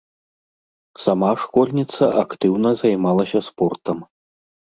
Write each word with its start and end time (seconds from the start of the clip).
Сама 1.03 1.31
школьніца 1.41 2.03
актыўна 2.23 2.69
займалася 2.81 3.39
спортам. 3.49 3.97